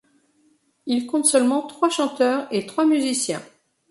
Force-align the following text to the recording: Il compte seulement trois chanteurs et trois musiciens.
Il 0.87 1.05
compte 1.05 1.27
seulement 1.27 1.61
trois 1.61 1.91
chanteurs 1.91 2.47
et 2.49 2.65
trois 2.65 2.87
musiciens. 2.87 3.43